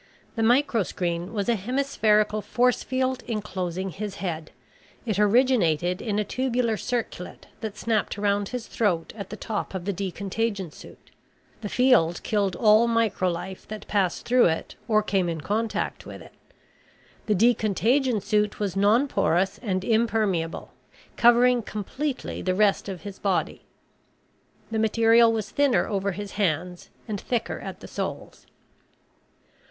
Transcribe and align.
The 0.35 0.41
microscreen 0.41 1.31
was 1.31 1.47
a 1.47 1.53
hemispherical 1.53 2.41
force 2.41 2.81
field 2.81 3.21
enclosing 3.27 3.91
his 3.91 4.15
head. 4.15 4.49
It 5.05 5.19
originated 5.19 6.01
in 6.01 6.17
a 6.17 6.23
tubular 6.23 6.75
circlet 6.75 7.45
that 7.59 7.77
snapped 7.77 8.17
around 8.17 8.49
his 8.49 8.65
throat 8.65 9.13
at 9.15 9.29
the 9.29 9.37
top 9.37 9.75
of 9.75 9.85
the 9.85 9.93
decontagion 9.93 10.71
suit. 10.73 11.11
The 11.61 11.69
field 11.69 12.23
killed 12.23 12.55
all 12.55 12.87
microlife 12.87 13.67
that 13.67 13.87
passed 13.87 14.25
through 14.25 14.45
it 14.45 14.73
or 14.87 15.03
came 15.03 15.29
in 15.29 15.41
contact 15.41 16.03
with 16.07 16.23
it. 16.23 16.33
The 17.27 17.35
decontagion 17.35 18.21
suit 18.23 18.59
was 18.59 18.75
non 18.75 19.07
porous 19.07 19.59
and 19.61 19.83
impermeable, 19.83 20.73
covering 21.15 21.61
completely 21.61 22.41
the 22.41 22.55
rest 22.55 22.89
of 22.89 23.01
his 23.03 23.19
body. 23.19 23.65
The 24.71 24.79
material 24.79 25.31
was 25.31 25.51
thinner 25.51 25.85
over 25.85 26.13
his 26.13 26.31
hands 26.31 26.89
and 27.07 27.21
thicker 27.21 27.59
at 27.59 27.81
the 27.81 27.87
soles. 27.87 28.47